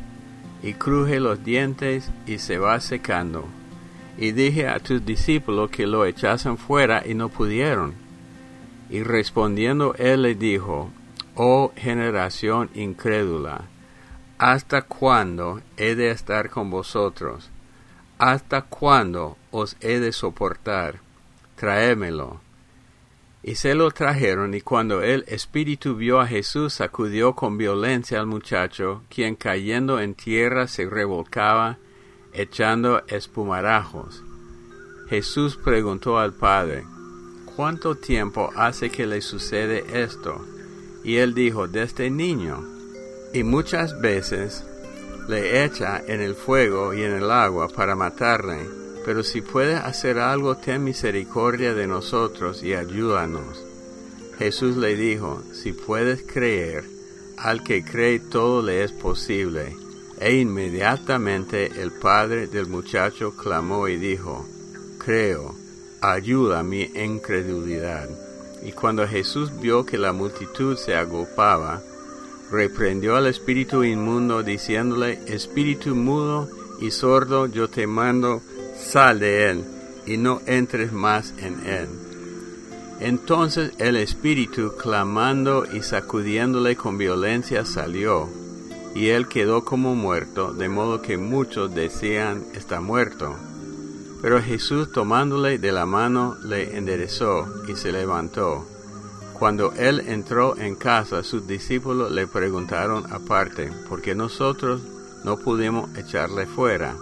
y 0.64 0.74
cruje 0.74 1.20
los 1.20 1.44
dientes 1.44 2.12
y 2.26 2.40
se 2.40 2.58
va 2.58 2.80
secando. 2.80 3.46
Y 4.18 4.32
dije 4.32 4.68
a 4.68 4.80
tus 4.80 5.06
discípulos 5.06 5.70
que 5.70 5.86
lo 5.86 6.06
echasen 6.06 6.58
fuera 6.58 7.04
y 7.06 7.14
no 7.14 7.30
pudieron. 7.30 7.94
Y 8.90 9.04
respondiendo 9.04 9.94
él 9.96 10.24
le 10.24 10.36
dijo, 10.36 10.90
Oh 11.36 11.72
generación 11.76 12.72
incrédula, 12.74 13.62
¿hasta 14.40 14.82
cuándo 14.82 15.62
he 15.78 15.94
de 15.94 16.10
estar 16.10 16.50
con 16.50 16.72
vosotros? 16.72 17.52
¿Hasta 18.18 18.64
cuándo 18.64 19.38
os 19.52 19.78
he 19.82 20.00
de 20.00 20.12
soportar? 20.12 21.07
Tráemelo. 21.58 22.40
Y 23.44 23.56
se 23.56 23.76
lo 23.76 23.92
trajeron, 23.92 24.54
y 24.54 24.62
cuando 24.62 25.02
el 25.02 25.26
espíritu 25.28 25.96
vio 25.96 26.20
a 26.22 26.28
Jesús, 26.28 26.74
sacudió 26.74 27.34
con 27.34 27.58
violencia 27.58 28.20
al 28.20 28.28
muchacho, 28.28 29.04
quien 29.10 29.36
cayendo 29.36 30.00
en 30.00 30.16
tierra 30.16 30.68
se 30.68 30.90
revolcaba, 30.90 31.78
echando 32.34 33.04
espumarajos. 33.08 34.24
Jesús 35.10 35.58
preguntó 35.58 36.20
al 36.20 36.34
Padre, 36.34 36.84
¿cuánto 37.56 37.96
tiempo 37.96 38.52
hace 38.56 38.90
que 38.90 39.06
le 39.06 39.22
sucede 39.22 40.04
esto? 40.04 40.46
Y 41.04 41.18
él 41.18 41.34
dijo, 41.34 41.68
desde 41.68 42.10
niño. 42.10 42.64
Y 43.34 43.44
muchas 43.44 44.00
veces 44.02 44.66
le 45.30 45.64
echa 45.64 46.02
en 46.06 46.22
el 46.22 46.36
fuego 46.36 46.94
y 46.94 47.04
en 47.04 47.14
el 47.14 47.32
agua 47.32 47.70
para 47.70 47.96
matarle 47.96 48.87
pero 49.08 49.24
si 49.24 49.40
puedes 49.40 49.80
hacer 49.80 50.20
algo, 50.20 50.58
ten 50.58 50.84
misericordia 50.84 51.74
de 51.74 51.88
nosotros 51.88 52.62
y 52.62 52.74
ayúdanos. 52.74 53.64
Jesús 54.38 54.76
le 54.76 54.98
dijo, 54.98 55.42
si 55.54 55.72
puedes 55.72 56.24
creer, 56.24 56.84
al 57.38 57.64
que 57.64 57.86
cree 57.86 58.20
todo 58.20 58.62
le 58.62 58.84
es 58.84 58.92
posible. 58.92 59.74
E 60.20 60.36
inmediatamente 60.36 61.72
el 61.82 61.94
padre 61.94 62.48
del 62.48 62.68
muchacho 62.68 63.34
clamó 63.34 63.88
y 63.88 63.96
dijo, 63.96 64.46
creo, 64.98 65.56
ayuda 66.02 66.62
mi 66.62 66.82
incredulidad. 66.82 68.10
Y 68.62 68.74
cuando 68.74 69.08
Jesús 69.08 69.58
vio 69.62 69.86
que 69.86 69.98
la 69.98 70.12
multitud 70.12 70.76
se 70.76 70.96
agolpaba, 70.96 71.82
reprendió 72.52 73.16
al 73.16 73.28
espíritu 73.28 73.86
inmundo 73.86 74.44
diciéndole, 74.44 75.22
espíritu 75.28 75.96
mudo 75.96 76.50
y 76.82 76.92
sordo, 76.92 77.46
yo 77.46 77.70
te 77.70 77.88
mando, 77.88 78.42
sal 78.78 79.20
de 79.20 79.50
él 79.50 79.66
y 80.06 80.18
no 80.18 80.42
entres 80.46 80.92
más 80.92 81.34
en 81.40 81.66
él. 81.66 81.88
Entonces 83.00 83.74
el 83.78 83.96
espíritu, 83.98 84.74
clamando 84.76 85.66
y 85.72 85.84
sacudiéndole 85.84 86.76
con 86.76 86.98
violencia, 86.98 87.64
salió, 87.66 88.28
y 88.96 89.10
él 89.10 89.28
quedó 89.28 89.64
como 89.64 89.94
muerto, 89.94 90.54
de 90.54 90.70
modo 90.70 91.02
que 91.02 91.18
muchos 91.18 91.76
decían, 91.76 92.44
está 92.56 92.82
muerto. 92.82 93.36
Pero 94.22 94.42
Jesús 94.42 94.92
tomándole 94.92 95.60
de 95.60 95.72
la 95.72 95.86
mano 95.86 96.36
le 96.44 96.76
enderezó 96.76 97.46
y 97.68 97.76
se 97.76 97.92
levantó. 97.92 98.66
Cuando 99.34 99.72
él 99.74 100.04
entró 100.08 100.58
en 100.58 100.74
casa, 100.74 101.24
sus 101.24 101.46
discípulos 101.46 102.12
le 102.12 102.26
preguntaron 102.26 103.06
aparte, 103.14 103.72
¿por 103.88 104.02
qué 104.02 104.16
nosotros 104.16 104.82
no 105.24 105.38
pudimos 105.38 105.96
echarle 105.96 106.48
fuera? 106.48 106.96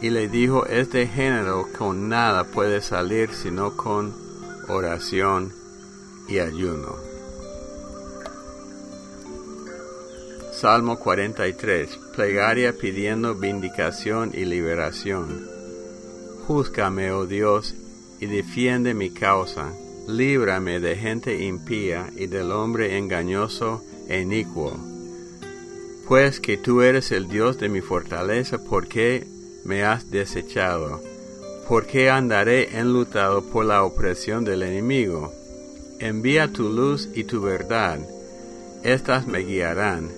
Y 0.00 0.10
le 0.10 0.28
dijo, 0.28 0.66
este 0.66 1.06
género 1.06 1.66
con 1.76 2.08
nada 2.08 2.44
puede 2.44 2.80
salir 2.80 3.30
sino 3.32 3.76
con 3.76 4.14
oración 4.68 5.52
y 6.28 6.38
ayuno. 6.38 7.08
Salmo 10.52 10.98
43. 10.98 12.00
Plegaria 12.16 12.72
pidiendo 12.76 13.36
vindicación 13.36 14.32
y 14.34 14.44
liberación. 14.44 15.46
Júzgame, 16.46 17.12
oh 17.12 17.26
Dios, 17.26 17.74
y 18.18 18.26
defiende 18.26 18.92
mi 18.92 19.10
causa. 19.10 19.72
Líbrame 20.08 20.80
de 20.80 20.96
gente 20.96 21.44
impía 21.44 22.10
y 22.16 22.26
del 22.26 22.50
hombre 22.50 22.98
engañoso 22.98 23.84
e 24.08 24.20
inicuo. 24.20 24.76
Pues 26.08 26.40
que 26.40 26.56
tú 26.56 26.82
eres 26.82 27.12
el 27.12 27.28
Dios 27.28 27.58
de 27.58 27.68
mi 27.68 27.80
fortaleza, 27.80 28.58
¿por 28.64 28.88
qué 28.88 29.28
me 29.64 29.84
has 29.84 30.10
desechado? 30.10 31.00
¿Por 31.68 31.86
qué 31.86 32.10
andaré 32.10 32.78
enlutado 32.78 33.42
por 33.42 33.64
la 33.64 33.84
opresión 33.84 34.44
del 34.44 34.62
enemigo? 34.62 35.32
Envía 35.98 36.48
tu 36.48 36.70
luz 36.70 37.08
y 37.14 37.24
tu 37.24 37.42
verdad. 37.42 37.98
Estas 38.82 39.26
me 39.26 39.40
guiarán, 39.40 40.08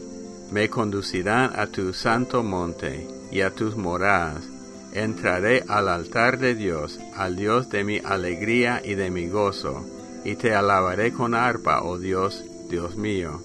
me 0.51 0.69
conducirán 0.69 1.53
a 1.59 1.67
tu 1.67 1.93
santo 1.93 2.43
monte 2.43 3.07
y 3.31 3.41
a 3.41 3.51
tus 3.51 3.77
moradas, 3.77 4.45
entraré 4.93 5.65
al 5.69 5.89
altar 5.89 6.39
de 6.39 6.55
Dios, 6.55 7.01
al 7.17 7.37
Dios 7.37 7.71
de 7.71 7.85
mi 7.85 7.99
alegría 7.99 8.83
y 8.85 8.95
de 8.95 9.11
mi 9.11 9.29
gozo, 9.29 9.85
y 10.25 10.35
te 10.37 10.55
alabaré 10.55 11.13
con 11.13 11.35
arpa, 11.35 11.83
oh 11.83 11.99
Dios, 11.99 12.45
Dios 12.69 12.97
mío. 12.97 13.41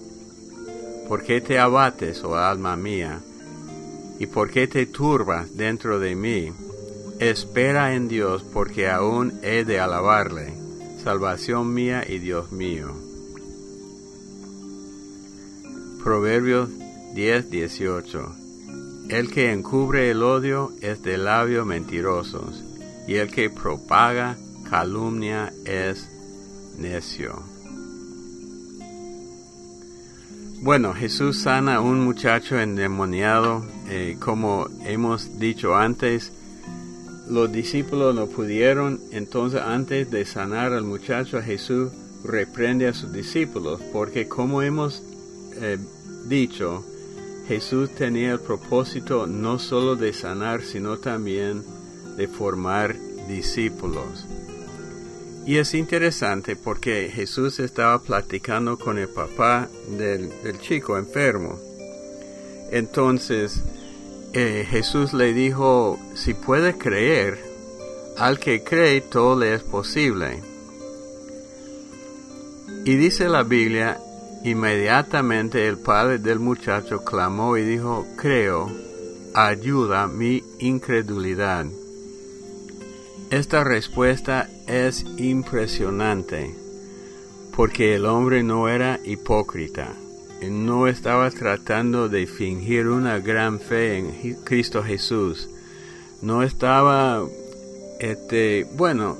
¿Por 1.08 1.22
qué 1.22 1.40
te 1.40 1.58
abates, 1.58 2.22
oh 2.24 2.36
alma 2.36 2.76
mía? 2.76 3.20
¿Y 4.18 4.26
por 4.26 4.50
qué 4.50 4.66
te 4.66 4.86
turbas 4.86 5.56
dentro 5.56 5.98
de 5.98 6.14
mí? 6.14 6.52
Espera 7.18 7.94
en 7.94 8.08
Dios, 8.08 8.44
porque 8.44 8.88
aún 8.88 9.32
he 9.42 9.64
de 9.64 9.80
alabarle, 9.80 10.54
salvación 11.02 11.72
mía 11.72 12.04
y 12.06 12.18
Dios 12.18 12.52
mío. 12.52 12.92
Proverbios 16.02 16.70
10, 17.14 17.50
18 17.50 18.46
el 19.08 19.30
que 19.30 19.52
encubre 19.52 20.10
el 20.10 20.22
odio 20.24 20.72
es 20.80 21.00
de 21.02 21.16
labios 21.16 21.64
mentirosos, 21.64 22.64
y 23.06 23.14
el 23.14 23.30
que 23.30 23.50
propaga 23.50 24.36
calumnia 24.68 25.52
es 25.64 26.08
necio. 26.76 27.55
Bueno, 30.66 30.94
Jesús 30.94 31.42
sana 31.42 31.76
a 31.76 31.80
un 31.80 32.00
muchacho 32.00 32.58
endemoniado, 32.58 33.64
eh, 33.88 34.16
como 34.18 34.66
hemos 34.84 35.38
dicho 35.38 35.76
antes, 35.76 36.32
los 37.28 37.52
discípulos 37.52 38.16
no 38.16 38.26
pudieron, 38.26 38.98
entonces 39.12 39.60
antes 39.60 40.10
de 40.10 40.24
sanar 40.24 40.72
al 40.72 40.82
muchacho, 40.82 41.40
Jesús 41.40 41.92
reprende 42.24 42.88
a 42.88 42.94
sus 42.94 43.12
discípulos, 43.12 43.80
porque 43.92 44.26
como 44.26 44.60
hemos 44.60 45.04
eh, 45.54 45.78
dicho, 46.26 46.84
Jesús 47.46 47.90
tenía 47.90 48.32
el 48.32 48.40
propósito 48.40 49.28
no 49.28 49.60
solo 49.60 49.94
de 49.94 50.12
sanar, 50.12 50.62
sino 50.62 50.96
también 50.96 51.62
de 52.16 52.26
formar 52.26 52.96
discípulos. 53.28 54.26
Y 55.46 55.58
es 55.58 55.74
interesante 55.74 56.56
porque 56.56 57.10
Jesús 57.12 57.60
estaba 57.60 58.02
platicando 58.02 58.78
con 58.78 58.98
el 58.98 59.08
papá 59.08 59.68
del, 59.96 60.30
chico 60.60 60.98
enfermo. 60.98 61.58
Entonces 62.72 63.62
eh, 64.32 64.66
Jesús 64.68 65.12
le 65.12 65.32
dijo, 65.32 65.98
si 66.14 66.34
puede 66.34 66.76
creer, 66.76 67.38
al 68.18 68.40
que 68.40 68.64
cree 68.64 69.00
todo 69.00 69.38
le 69.38 69.54
es 69.54 69.62
posible. 69.62 70.42
Y 72.84 72.96
dice 72.96 73.28
la 73.28 73.44
Biblia, 73.44 74.00
Inmediatamente 74.46 75.66
el 75.66 75.76
padre 75.76 76.18
del 76.18 76.38
muchacho 76.38 77.02
clamó 77.02 77.56
y 77.56 77.64
dijo, 77.64 78.06
creo, 78.16 78.70
ayuda 79.34 80.06
mi 80.06 80.40
incredulidad. 80.60 81.66
Esta 83.30 83.64
respuesta 83.64 84.48
es 84.68 85.04
impresionante, 85.16 86.54
porque 87.56 87.96
el 87.96 88.06
hombre 88.06 88.44
no 88.44 88.68
era 88.68 89.00
hipócrita, 89.02 89.88
no 90.48 90.86
estaba 90.86 91.28
tratando 91.32 92.08
de 92.08 92.28
fingir 92.28 92.86
una 92.86 93.18
gran 93.18 93.58
fe 93.58 93.98
en 93.98 94.34
Cristo 94.44 94.84
Jesús, 94.84 95.50
no 96.22 96.44
estaba, 96.44 97.26
este, 97.98 98.64
bueno, 98.76 99.18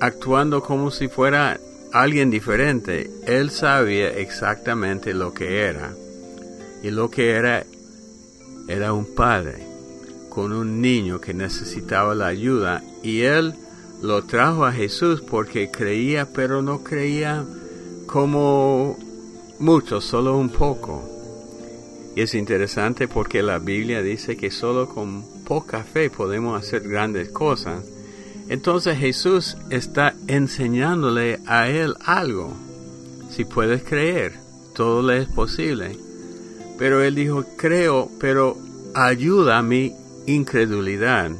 actuando 0.00 0.60
como 0.60 0.90
si 0.90 1.06
fuera 1.06 1.60
alguien 1.92 2.28
diferente, 2.28 3.08
él 3.24 3.50
sabía 3.50 4.08
exactamente 4.18 5.14
lo 5.14 5.32
que 5.32 5.60
era. 5.60 5.94
Y 6.82 6.90
lo 6.90 7.08
que 7.08 7.30
era 7.30 7.64
era 8.66 8.92
un 8.92 9.14
padre 9.14 9.75
con 10.36 10.52
un 10.52 10.82
niño 10.82 11.18
que 11.18 11.32
necesitaba 11.32 12.14
la 12.14 12.26
ayuda 12.26 12.82
y 13.02 13.22
él 13.22 13.54
lo 14.02 14.24
trajo 14.24 14.66
a 14.66 14.72
Jesús 14.72 15.22
porque 15.22 15.70
creía, 15.70 16.30
pero 16.30 16.60
no 16.60 16.84
creía 16.84 17.42
como 18.04 18.98
mucho, 19.58 20.02
solo 20.02 20.36
un 20.36 20.50
poco. 20.50 21.02
Y 22.14 22.20
es 22.20 22.34
interesante 22.34 23.08
porque 23.08 23.42
la 23.42 23.58
Biblia 23.58 24.02
dice 24.02 24.36
que 24.36 24.50
solo 24.50 24.90
con 24.90 25.24
poca 25.46 25.84
fe 25.84 26.10
podemos 26.10 26.62
hacer 26.62 26.86
grandes 26.86 27.30
cosas. 27.30 27.82
Entonces 28.50 28.98
Jesús 28.98 29.56
está 29.70 30.14
enseñándole 30.26 31.40
a 31.46 31.70
él 31.70 31.94
algo. 32.04 32.52
Si 33.30 33.46
puedes 33.46 33.82
creer, 33.84 34.34
todo 34.74 35.00
le 35.00 35.16
es 35.22 35.28
posible. 35.28 35.96
Pero 36.76 37.02
él 37.02 37.14
dijo, 37.14 37.42
creo, 37.56 38.10
pero 38.20 38.58
ayuda 38.94 39.56
a 39.56 39.62
mi 39.62 39.94
incredulidad. 40.26 41.30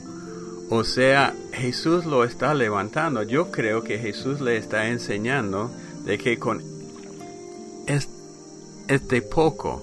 O 0.70 0.84
sea, 0.84 1.34
Jesús 1.52 2.06
lo 2.06 2.24
está 2.24 2.54
levantando. 2.54 3.22
Yo 3.22 3.50
creo 3.50 3.82
que 3.82 3.98
Jesús 3.98 4.40
le 4.40 4.56
está 4.56 4.88
enseñando 4.88 5.70
de 6.04 6.18
que 6.18 6.38
con 6.38 6.62
este 8.88 9.22
poco 9.22 9.82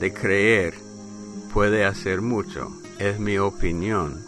de 0.00 0.12
creer 0.12 0.74
puede 1.52 1.84
hacer 1.84 2.20
mucho. 2.20 2.70
Es 2.98 3.18
mi 3.18 3.38
opinión. 3.38 4.24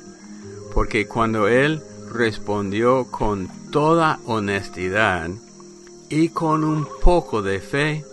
Porque 0.74 1.06
cuando 1.06 1.48
Él 1.48 1.82
respondió 2.10 3.06
con 3.10 3.48
toda 3.70 4.20
honestidad 4.26 5.30
y 6.08 6.28
con 6.30 6.64
un 6.64 6.86
poco 7.02 7.42
de 7.42 7.60
fe, 7.60 8.04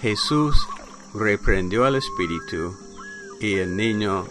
Jesús 0.00 0.66
reprendió 1.14 1.84
al 1.84 1.96
espíritu 1.96 2.76
y 3.40 3.54
el 3.54 3.76
niño 3.76 4.26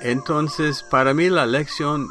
Entonces, 0.00 0.82
para 0.82 1.14
mí 1.14 1.28
la 1.28 1.46
lección 1.46 2.08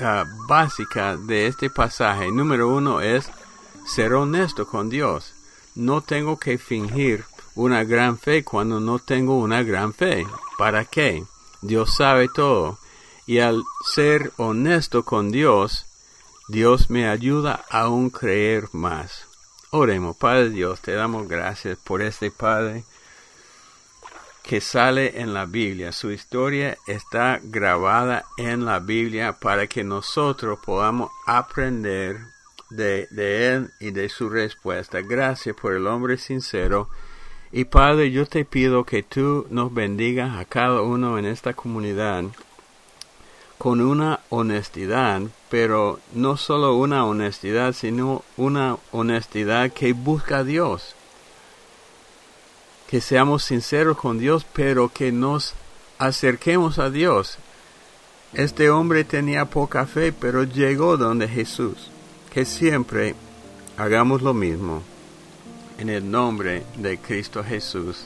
ah, 0.00 0.24
básica 0.48 1.16
de 1.16 1.46
este 1.46 1.70
pasaje, 1.70 2.30
número 2.30 2.68
uno, 2.68 3.00
es 3.00 3.30
ser 3.86 4.14
honesto 4.14 4.66
con 4.66 4.90
Dios. 4.90 5.34
No 5.74 6.00
tengo 6.00 6.38
que 6.38 6.58
fingir 6.58 7.24
una 7.54 7.84
gran 7.84 8.18
fe 8.18 8.42
cuando 8.42 8.80
no 8.80 8.98
tengo 8.98 9.38
una 9.38 9.62
gran 9.62 9.92
fe. 9.94 10.26
¿Para 10.58 10.84
qué? 10.84 11.24
Dios 11.62 11.94
sabe 11.96 12.28
todo 12.28 12.78
y 13.26 13.38
al 13.38 13.62
ser 13.84 14.32
honesto 14.36 15.04
con 15.04 15.30
Dios, 15.30 15.86
Dios 16.48 16.90
me 16.90 17.08
ayuda 17.08 17.64
a 17.70 17.88
creer 18.12 18.68
más. 18.72 19.26
Oremos, 19.70 20.16
Padre 20.16 20.50
Dios, 20.50 20.80
te 20.80 20.92
damos 20.92 21.26
gracias 21.26 21.78
por 21.82 22.02
este 22.02 22.30
Padre 22.30 22.84
que 24.44 24.60
sale 24.60 25.20
en 25.20 25.32
la 25.32 25.46
Biblia. 25.46 25.90
Su 25.90 26.10
historia 26.12 26.76
está 26.86 27.40
grabada 27.42 28.26
en 28.36 28.66
la 28.66 28.78
Biblia 28.78 29.32
para 29.32 29.66
que 29.66 29.82
nosotros 29.82 30.58
podamos 30.64 31.10
aprender 31.26 32.18
de, 32.68 33.08
Él 33.10 33.70
y 33.80 33.90
de 33.90 34.08
su 34.10 34.28
respuesta. 34.28 35.00
Gracias 35.00 35.56
por 35.56 35.72
el 35.72 35.86
hombre 35.86 36.18
sincero. 36.18 36.90
Y 37.52 37.64
Padre, 37.64 38.10
yo 38.10 38.26
te 38.26 38.44
pido 38.44 38.84
que 38.84 39.02
tú 39.02 39.46
nos 39.48 39.72
bendigas 39.72 40.38
a 40.38 40.44
cada 40.44 40.82
uno 40.82 41.18
en 41.18 41.24
esta 41.24 41.54
comunidad 41.54 42.24
con 43.56 43.80
una 43.80 44.20
honestidad, 44.28 45.22
pero 45.48 46.00
no 46.12 46.36
solo 46.36 46.76
una 46.76 47.06
honestidad, 47.06 47.72
sino 47.72 48.24
una 48.36 48.76
honestidad 48.92 49.72
que 49.72 49.94
busca 49.94 50.38
a 50.38 50.44
Dios. 50.44 50.94
Que 52.88 53.00
seamos 53.00 53.44
sinceros 53.44 53.96
con 53.96 54.18
Dios, 54.18 54.46
pero 54.52 54.88
que 54.88 55.12
nos 55.12 55.54
acerquemos 55.98 56.78
a 56.78 56.90
Dios. 56.90 57.38
Este 58.32 58.70
hombre 58.70 59.04
tenía 59.04 59.46
poca 59.46 59.86
fe, 59.86 60.12
pero 60.12 60.44
llegó 60.44 60.96
donde 60.96 61.28
Jesús. 61.28 61.90
Que 62.32 62.44
siempre 62.44 63.14
hagamos 63.76 64.22
lo 64.22 64.34
mismo. 64.34 64.82
En 65.78 65.88
el 65.88 66.10
nombre 66.10 66.64
de 66.76 66.98
Cristo 66.98 67.42
Jesús. 67.42 68.04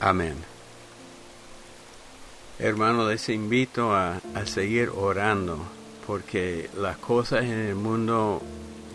Amén. 0.00 0.34
Hermano, 2.58 3.08
les 3.08 3.28
invito 3.28 3.94
a, 3.94 4.20
seguir 4.44 4.90
orando 4.90 5.58
porque 6.06 6.68
las 6.76 6.96
cosas 6.96 7.44
en 7.44 7.58
el 7.58 7.74
mundo 7.74 8.42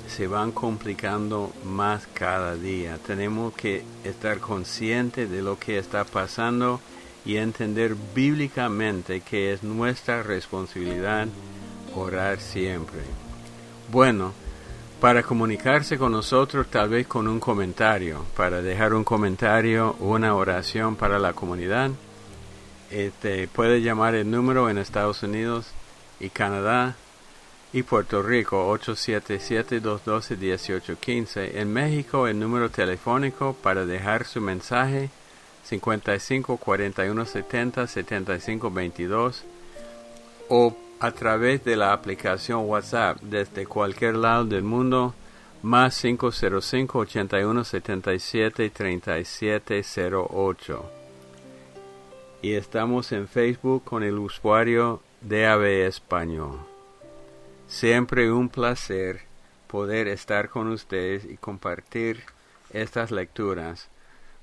se 0.07 0.27
van 0.27 0.51
complicando 0.51 1.51
más 1.63 2.07
cada 2.13 2.55
día. 2.55 2.97
Tenemos 3.05 3.53
que 3.53 3.83
estar 4.03 4.39
conscientes 4.39 5.29
de 5.29 5.41
lo 5.41 5.59
que 5.59 5.77
está 5.77 6.03
pasando 6.03 6.79
y 7.25 7.37
entender 7.37 7.95
bíblicamente 8.15 9.21
que 9.21 9.53
es 9.53 9.63
nuestra 9.63 10.23
responsabilidad 10.23 11.27
orar 11.95 12.39
siempre. 12.39 13.01
Bueno, 13.91 14.33
para 15.01 15.23
comunicarse 15.23 15.97
con 15.97 16.11
nosotros 16.11 16.67
tal 16.67 16.89
vez 16.89 17.07
con 17.07 17.27
un 17.27 17.39
comentario, 17.39 18.25
para 18.35 18.61
dejar 18.61 18.93
un 18.93 19.03
comentario, 19.03 19.95
una 19.99 20.35
oración 20.35 20.95
para 20.95 21.19
la 21.19 21.33
comunidad 21.33 21.91
este, 22.89 23.47
puede 23.47 23.81
llamar 23.81 24.15
el 24.15 24.31
número 24.31 24.69
en 24.69 24.77
Estados 24.77 25.23
Unidos 25.23 25.67
y 26.19 26.29
Canadá 26.29 26.95
y 27.73 27.83
Puerto 27.83 28.21
Rico 28.21 28.73
877-212-1815. 28.77 31.55
En 31.55 31.73
México 31.73 32.27
el 32.27 32.39
número 32.39 32.69
telefónico 32.69 33.55
para 33.61 33.85
dejar 33.85 34.25
su 34.25 34.39
mensaje 34.41 35.09
55 35.63 36.57
41 36.57 37.25
70 37.25 37.87
75 37.87 38.71
22 38.71 39.43
o 40.49 40.75
a 40.99 41.11
través 41.11 41.63
de 41.63 41.75
la 41.75 41.93
aplicación 41.93 42.65
WhatsApp 42.65 43.19
desde 43.21 43.65
cualquier 43.65 44.15
lado 44.15 44.45
del 44.45 44.63
mundo 44.63 45.13
más 45.61 46.01
505 46.01 46.99
81 46.99 47.63
77 47.63 48.69
37 48.69 49.83
08 50.11 50.91
y 52.41 52.53
estamos 52.53 53.11
en 53.11 53.27
Facebook 53.27 53.83
con 53.83 54.03
el 54.03 54.17
usuario 54.17 55.01
DAB 55.21 55.63
Español. 55.87 56.76
Siempre 57.67 58.31
un 58.31 58.47
placer 58.47 59.19
poder 59.67 60.07
estar 60.07 60.47
con 60.47 60.69
ustedes 60.69 61.25
y 61.25 61.35
compartir 61.35 62.21
estas 62.71 63.11
lecturas. 63.11 63.89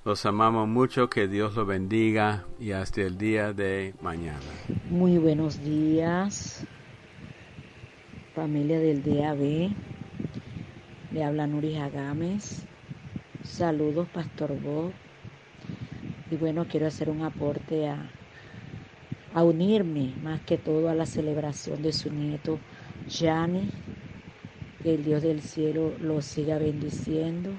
Los 0.05 0.27
amamos 0.27 0.69
mucho, 0.69 1.09
que 1.09 1.27
Dios 1.27 1.57
los 1.57 1.67
bendiga 1.67 2.45
y 2.61 2.73
hasta 2.73 3.01
el 3.01 3.17
día 3.17 3.55
de 3.55 3.95
mañana. 4.03 4.41
Muy 4.91 5.17
buenos 5.17 5.65
días, 5.65 6.67
familia 8.35 8.79
del 8.79 9.03
DAB. 9.03 9.75
Le 11.11 11.25
habla 11.25 11.47
Nuri 11.47 11.79
Gámez. 11.79 12.67
Saludos, 13.43 14.07
Pastor 14.13 14.61
Bob. 14.61 14.93
Y 16.31 16.37
bueno, 16.37 16.67
quiero 16.69 16.87
hacer 16.89 17.09
un 17.09 17.23
aporte 17.23 17.89
a, 17.89 18.11
a 19.33 19.43
unirme 19.43 20.13
más 20.23 20.43
que 20.43 20.59
todo 20.59 20.91
a 20.91 20.95
la 20.95 21.07
celebración 21.07 21.81
de 21.81 21.95
su 21.95 22.13
nieto, 22.13 22.59
Yani. 23.09 23.71
Que 24.83 24.95
el 24.95 25.05
Dios 25.05 25.23
del 25.23 25.41
cielo 25.41 25.93
lo 26.01 26.21
siga 26.21 26.59
bendiciendo 26.59 27.51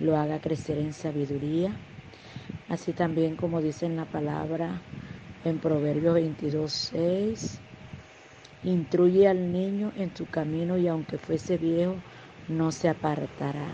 lo 0.00 0.16
haga 0.16 0.40
crecer 0.40 0.78
en 0.78 0.92
sabiduría. 0.92 1.70
Así 2.68 2.92
también 2.92 3.36
como 3.36 3.60
dice 3.60 3.86
en 3.86 3.96
la 3.96 4.04
palabra 4.04 4.80
en 5.44 5.58
Proverbios 5.58 6.14
22, 6.14 6.72
6, 6.72 7.58
instruye 8.64 9.28
al 9.28 9.52
niño 9.52 9.92
en 9.96 10.14
su 10.14 10.26
camino 10.26 10.76
y 10.76 10.88
aunque 10.88 11.16
fuese 11.16 11.56
viejo, 11.56 11.94
no 12.48 12.72
se 12.72 12.88
apartará. 12.88 13.68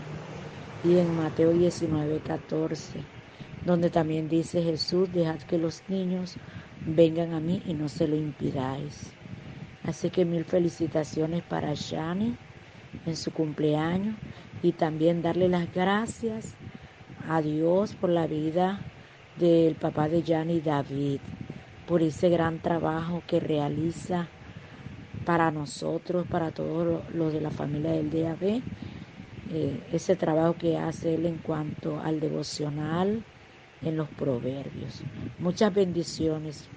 Y 0.83 0.97
en 0.97 1.15
Mateo 1.17 1.51
19, 1.51 2.19
14, 2.19 2.99
donde 3.65 3.89
también 3.89 4.29
dice 4.29 4.61
Jesús, 4.61 5.11
dejad 5.11 5.39
que 5.39 5.57
los 5.57 5.81
niños 5.89 6.37
vengan 6.85 7.33
a 7.33 7.39
mí 7.39 7.61
y 7.65 7.73
no 7.73 7.89
se 7.89 8.07
lo 8.07 8.15
impidáis. 8.15 9.11
Así 9.87 10.09
que 10.09 10.25
mil 10.25 10.45
felicitaciones 10.45 11.43
para 11.43 11.73
Shani 11.73 12.35
en 13.05 13.15
su 13.15 13.31
cumpleaños 13.31 14.15
y 14.63 14.71
también 14.71 15.21
darle 15.21 15.47
las 15.47 15.71
gracias 15.73 16.55
a 17.27 17.41
Dios 17.41 17.93
por 17.93 18.09
la 18.09 18.25
vida 18.25 18.79
del 19.37 19.75
papá 19.75 20.07
de 20.07 20.19
y 20.19 20.61
David, 20.61 21.19
por 21.87 22.01
ese 22.01 22.29
gran 22.29 22.59
trabajo 22.59 23.21
que 23.27 23.39
realiza 23.39 24.27
para 25.25 25.51
nosotros, 25.51 26.25
para 26.27 26.51
todos 26.51 27.03
los 27.13 27.33
de 27.33 27.41
la 27.41 27.51
familia 27.51 27.91
del 27.91 28.09
DAB, 28.09 28.61
eh, 29.51 29.83
ese 29.91 30.15
trabajo 30.15 30.55
que 30.55 30.77
hace 30.77 31.15
él 31.15 31.25
en 31.25 31.37
cuanto 31.37 31.99
al 31.99 32.19
devocional 32.19 33.23
en 33.81 33.97
los 33.97 34.09
proverbios. 34.09 35.03
Muchas 35.39 35.73
bendiciones 35.73 36.69